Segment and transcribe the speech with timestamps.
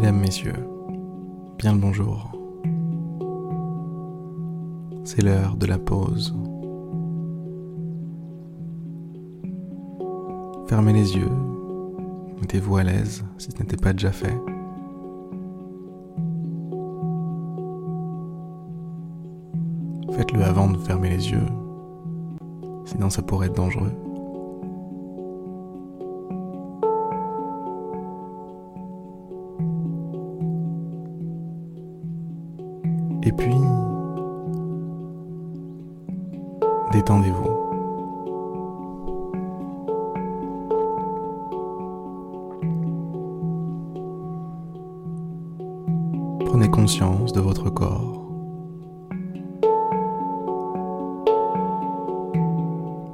[0.00, 0.64] Mesdames, Messieurs,
[1.58, 2.30] bien le bonjour.
[5.02, 6.36] C'est l'heure de la pause.
[10.68, 11.32] Fermez les yeux,
[12.40, 14.36] mettez-vous à l'aise si ce n'était pas déjà fait.
[20.12, 21.46] Faites-le avant de fermer les yeux,
[22.84, 24.07] sinon ça pourrait être dangereux.
[36.98, 37.54] Détendez-vous.
[46.46, 48.26] Prenez conscience de votre corps.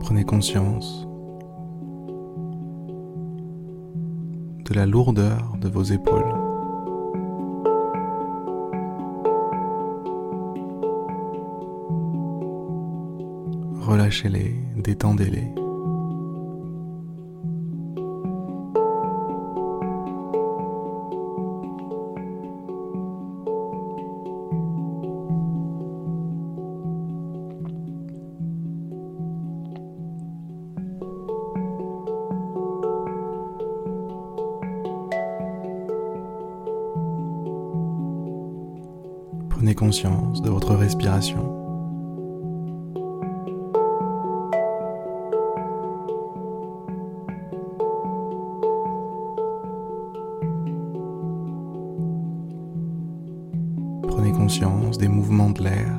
[0.00, 1.08] Prenez conscience
[4.66, 6.39] de la lourdeur de vos épaules.
[14.10, 15.54] Relâchez-les, détendez-les.
[39.50, 41.59] Prenez conscience de votre respiration.
[54.50, 55.94] Conscience des mouvements de l'air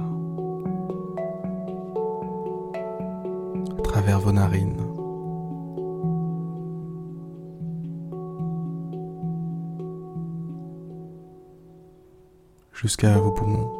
[3.79, 4.75] à travers vos narines.
[12.73, 13.71] jusqu'à vos poumons.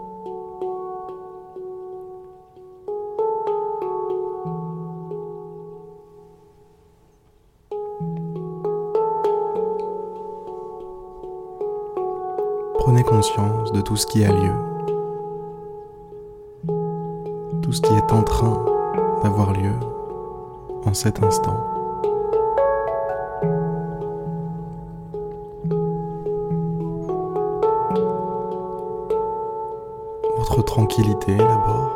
[12.79, 14.70] Prenez conscience de tout ce qui a lieu,
[17.71, 18.65] tout ce qui est en train
[19.23, 19.71] d'avoir lieu
[20.85, 21.55] en cet instant.
[30.37, 31.95] Votre tranquillité d'abord,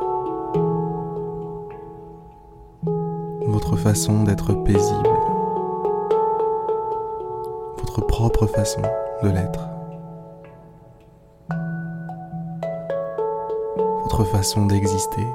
[3.48, 5.10] votre façon d'être paisible,
[7.80, 8.82] votre propre façon
[9.24, 9.68] de l'être.
[14.18, 15.28] votre façon d'exister.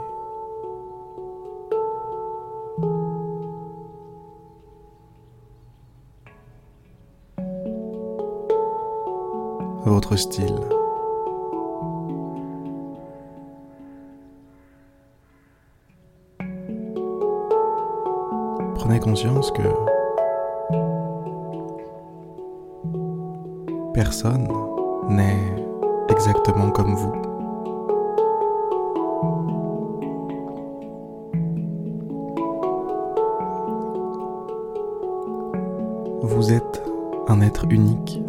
[18.75, 19.62] Prenez conscience que
[23.94, 24.49] personne
[25.09, 25.65] n'est
[26.09, 27.12] exactement comme vous.
[36.22, 36.82] Vous êtes
[37.28, 38.20] un être unique.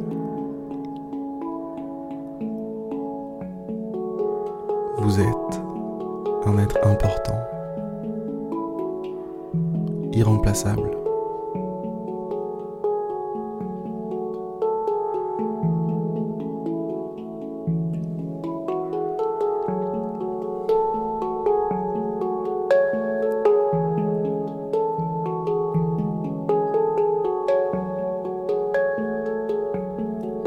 [5.11, 5.61] Vous êtes
[6.45, 7.35] un être important,
[10.13, 10.89] irremplaçable.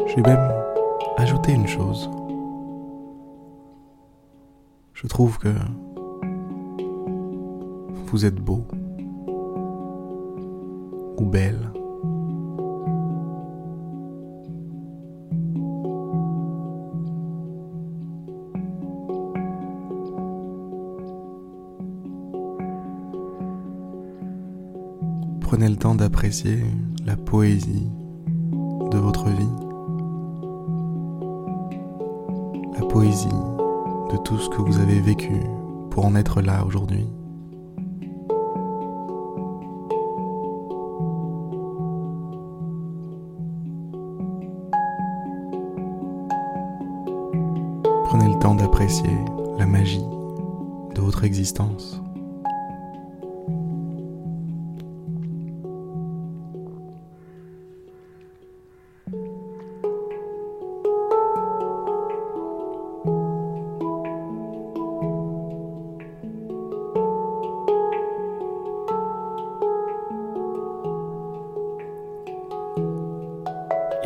[0.06, 0.53] Je vais même
[5.04, 5.50] Je trouve que
[8.06, 8.64] vous êtes beau
[11.18, 11.70] ou belle.
[25.42, 26.64] Prenez le temps d'apprécier
[27.04, 27.90] la poésie
[28.90, 29.64] de votre vie.
[32.76, 33.28] la poésie
[34.18, 35.40] tout ce que vous avez vécu
[35.90, 37.06] pour en être là aujourd'hui.
[48.04, 49.10] Prenez le temps d'apprécier
[49.58, 50.04] la magie
[50.94, 52.03] de votre existence.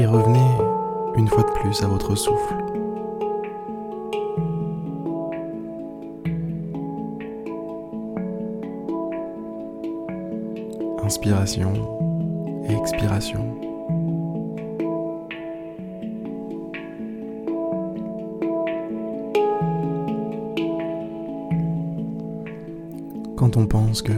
[0.09, 0.51] Revenez
[1.17, 2.55] une fois de plus à votre souffle.
[11.05, 11.73] Inspiration
[12.69, 13.45] et expiration.
[23.37, 24.13] Quand on pense que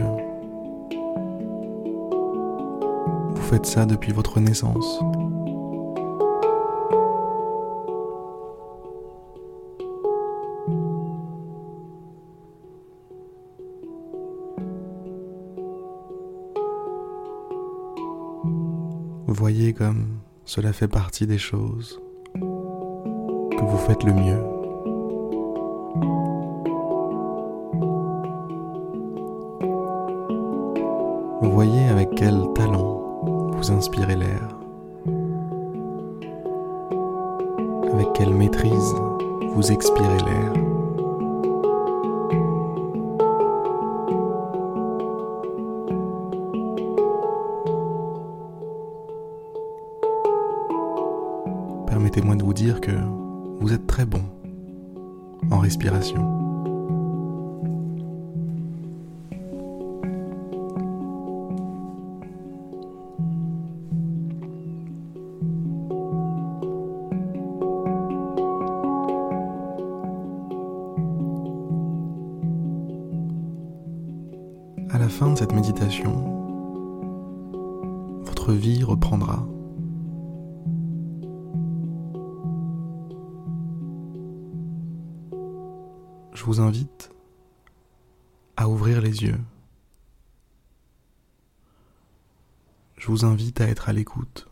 [3.29, 4.99] vous faites ça depuis votre naissance,
[19.33, 22.01] Voyez comme cela fait partie des choses
[22.33, 24.43] que vous faites le mieux.
[31.41, 34.49] Voyez avec quel talent vous inspirez l'air,
[37.93, 38.93] avec quelle maîtrise
[39.55, 40.70] vous expirez l'air.
[51.91, 52.91] Permettez-moi de vous dire que
[53.59, 54.21] vous êtes très bon
[55.51, 56.21] en respiration.
[74.89, 76.13] À la fin de cette méditation,
[78.23, 79.45] votre vie reprendra
[86.41, 87.11] je vous invite
[88.57, 89.39] à ouvrir les yeux.
[92.97, 94.50] Je vous invite à être à l'écoute.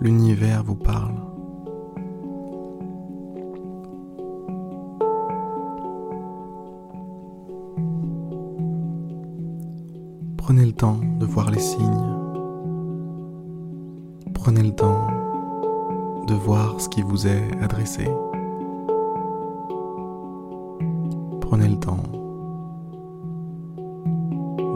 [0.00, 1.14] L'univers vous parle.
[10.36, 12.16] Prenez le temps de voir les signes.
[14.34, 15.06] Prenez le temps
[16.26, 18.08] de voir ce qui vous est adressé.
[21.40, 22.02] Prenez le temps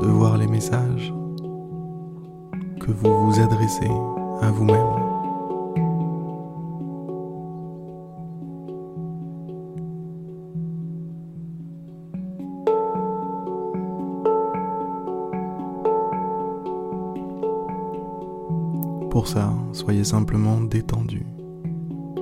[0.00, 1.14] de voir les messages
[2.80, 3.90] que vous vous adressez
[4.42, 5.03] à vous-même.
[19.14, 21.24] Pour ça, soyez simplement détendu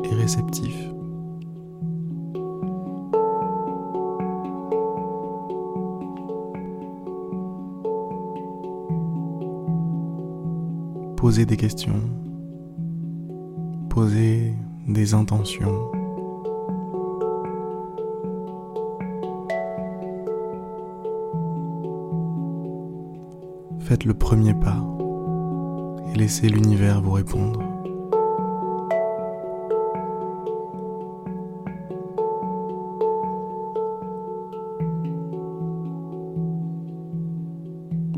[0.05, 0.77] et réceptif.
[11.17, 12.03] Posez des questions,
[13.89, 14.53] posez
[14.87, 15.91] des intentions.
[23.79, 24.85] Faites le premier pas
[26.15, 27.61] laissez l'univers vous répondre.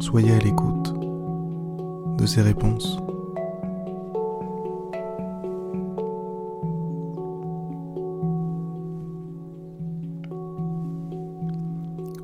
[0.00, 0.94] Soyez à l'écoute
[2.18, 2.98] de ces réponses.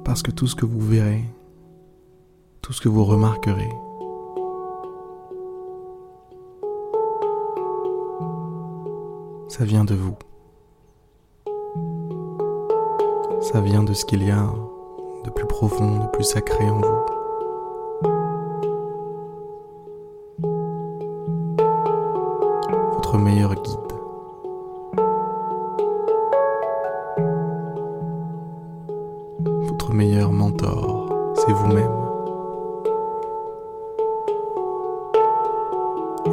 [0.05, 1.25] Parce que tout ce que vous verrez,
[2.63, 3.71] tout ce que vous remarquerez,
[9.61, 10.17] ça vient de vous.
[13.43, 14.47] Ça vient de ce qu'il y a
[15.23, 17.01] de plus profond, de plus sacré en vous.
[22.95, 23.77] Votre meilleur guide.
[29.69, 31.99] Votre meilleur mentor, c'est vous-même.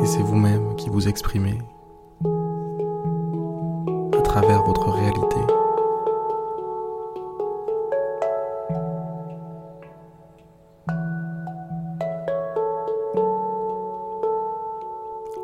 [0.01, 1.57] Et c'est vous-même qui vous exprimez
[4.41, 5.37] votre réalité.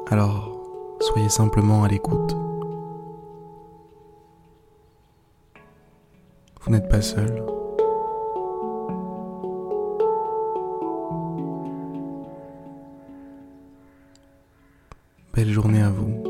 [0.10, 0.52] Alors,
[1.00, 2.36] soyez simplement à l'écoute.
[6.62, 7.44] Vous n'êtes pas seul.
[15.34, 16.24] Belle journée à vous.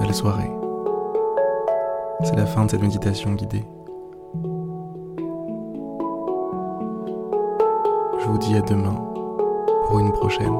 [0.00, 0.63] Belle soirée.
[2.22, 3.64] C'est la fin de cette méditation guidée.
[8.20, 8.94] Je vous dis à demain
[9.86, 10.54] pour une prochaine.